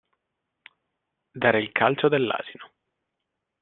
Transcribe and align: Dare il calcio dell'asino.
Dare 1.35 1.61
il 1.61 1.71
calcio 1.71 2.07
dell'asino. 2.07 2.71